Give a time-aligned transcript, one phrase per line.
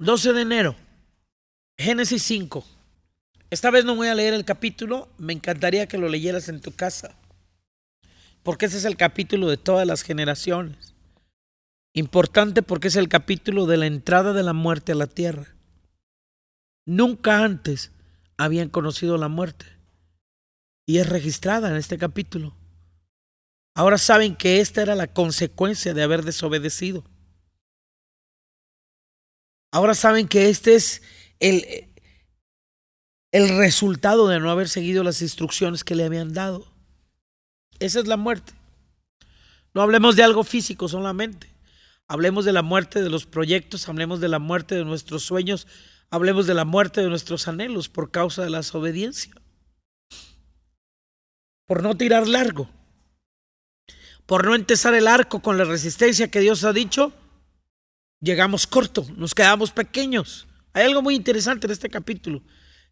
[0.00, 0.76] 12 de enero,
[1.76, 2.64] Génesis 5.
[3.50, 6.70] Esta vez no voy a leer el capítulo, me encantaría que lo leyeras en tu
[6.70, 7.16] casa,
[8.44, 10.94] porque ese es el capítulo de todas las generaciones.
[11.94, 15.56] Importante porque es el capítulo de la entrada de la muerte a la tierra.
[16.86, 17.90] Nunca antes
[18.36, 19.66] habían conocido la muerte
[20.86, 22.54] y es registrada en este capítulo.
[23.74, 27.02] Ahora saben que esta era la consecuencia de haber desobedecido.
[29.70, 31.02] Ahora saben que este es
[31.40, 31.88] el,
[33.32, 36.66] el resultado de no haber seguido las instrucciones que le habían dado.
[37.78, 38.52] Esa es la muerte.
[39.74, 41.48] No hablemos de algo físico solamente.
[42.08, 45.66] Hablemos de la muerte de los proyectos, hablemos de la muerte de nuestros sueños,
[46.10, 49.34] hablemos de la muerte de nuestros anhelos por causa de la desobediencia.
[51.66, 52.70] Por no tirar largo.
[54.24, 57.12] Por no empezar el arco con la resistencia que Dios ha dicho,
[58.20, 60.46] llegamos corto, nos quedamos pequeños.
[60.72, 62.42] Hay algo muy interesante en este capítulo.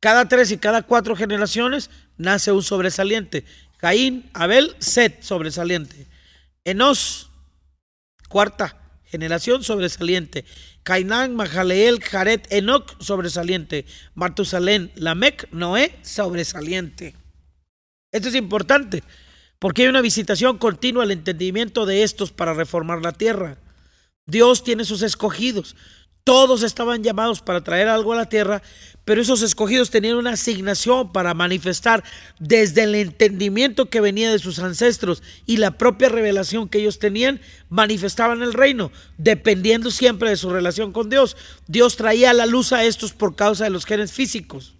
[0.00, 3.44] Cada tres y cada cuatro generaciones nace un sobresaliente.
[3.78, 6.06] Caín, Abel, Set, sobresaliente.
[6.64, 7.30] Enos,
[8.28, 10.44] cuarta generación, sobresaliente.
[10.82, 13.84] Cainán, Mahaleel, Jared, Enoch, sobresaliente.
[14.14, 17.14] Matusalén, Lamec, Noé, sobresaliente.
[18.10, 19.02] Esto es importante
[19.58, 23.58] porque hay una visitación continua al entendimiento de estos para reformar la tierra.
[24.32, 25.76] Dios tiene sus escogidos.
[26.24, 28.62] Todos estaban llamados para traer algo a la tierra,
[29.04, 32.02] pero esos escogidos tenían una asignación para manifestar
[32.38, 37.40] desde el entendimiento que venía de sus ancestros y la propia revelación que ellos tenían,
[37.68, 41.36] manifestaban el reino, dependiendo siempre de su relación con Dios.
[41.66, 44.76] Dios traía la luz a estos por causa de los genes físicos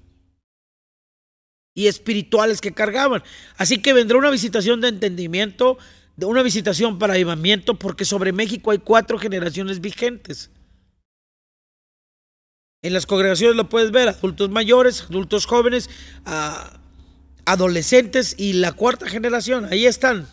[1.75, 3.23] y espirituales que cargaban.
[3.57, 5.77] Así que vendrá una visitación de entendimiento,
[6.17, 10.51] de una visitación para avivamiento, porque sobre México hay cuatro generaciones vigentes.
[12.83, 15.89] En las congregaciones lo puedes ver, adultos mayores, adultos jóvenes,
[17.45, 20.27] adolescentes y la cuarta generación, ahí están.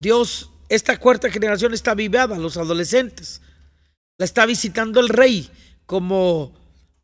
[0.00, 3.40] Dios, esta cuarta generación está vivada, los adolescentes.
[4.18, 5.50] La está visitando el rey,
[5.86, 6.54] como,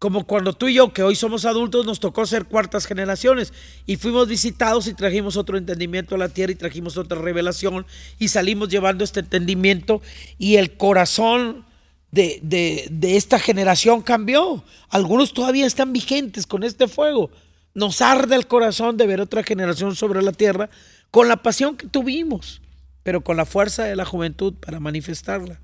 [0.02, 3.52] como cuando tú y yo, que hoy somos adultos, nos tocó ser cuartas generaciones
[3.86, 7.86] y fuimos visitados y trajimos otro entendimiento a la tierra y trajimos otra revelación
[8.18, 10.02] y salimos llevando este entendimiento
[10.38, 11.64] y el corazón
[12.10, 14.64] de, de, esta generación cambió.
[14.88, 17.30] Algunos todavía están vigentes con este fuego.
[17.72, 20.68] Nos arde el corazón de ver otra generación sobre la tierra
[21.12, 22.60] con la pasión que tuvimos,
[23.04, 25.60] pero con la fuerza de la juventud para manifestarla.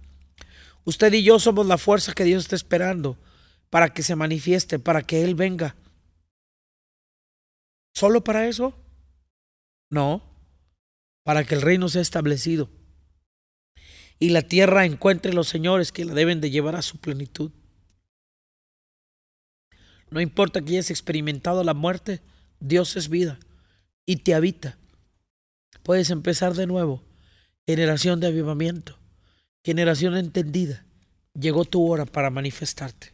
[0.85, 3.19] Usted y yo somos la fuerza que Dios está esperando
[3.71, 5.77] para que se manifieste, para que Él venga.
[7.95, 8.75] ¿Solo para eso?
[9.91, 10.23] No,
[11.25, 12.71] para que el reino sea establecido
[14.19, 17.53] y la tierra encuentre los señores que la deben de llevar a su plenitud.
[20.11, 22.21] No importa que hayas experimentado la muerte,
[22.61, 23.39] Dios es vida
[24.07, 24.79] y te habita.
[25.83, 27.05] Puedes empezar de nuevo.
[27.67, 28.99] Generación de avivamiento,
[29.63, 30.87] generación entendida.
[31.39, 33.13] Llegó tu hora para manifestarte.